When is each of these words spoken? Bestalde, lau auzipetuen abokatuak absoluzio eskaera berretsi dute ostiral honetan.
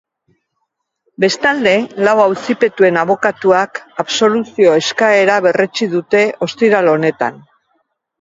Bestalde, 1.23 1.73
lau 2.07 2.15
auzipetuen 2.21 2.97
abokatuak 3.01 3.81
absoluzio 4.05 4.73
eskaera 4.79 5.35
berretsi 5.49 5.89
dute 5.93 6.23
ostiral 6.47 6.91
honetan. 6.95 7.39